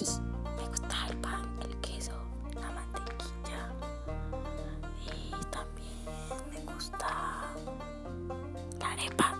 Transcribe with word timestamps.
me 0.00 0.68
gusta 0.68 1.08
el 1.08 1.16
pan, 1.18 1.42
el 1.60 1.76
queso, 1.80 2.12
la 2.54 2.70
mantequilla 2.70 3.72
y 5.04 5.44
también 5.50 6.04
me 6.52 6.72
gusta 6.72 7.08
la 8.78 8.92
arepa. 8.92 9.37